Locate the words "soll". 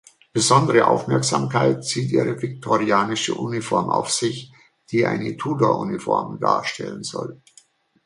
7.03-7.39